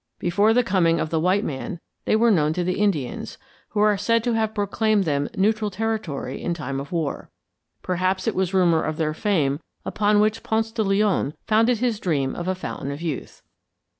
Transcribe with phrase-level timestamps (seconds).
[0.17, 3.37] Before the coming of the white man they were known to the Indians,
[3.69, 7.29] who are said to have proclaimed them neutral territory in time of war.
[7.83, 12.33] Perhaps it was rumor of their fame upon which Ponce de Leon founded his dream
[12.35, 13.43] of a Fountain of Youth.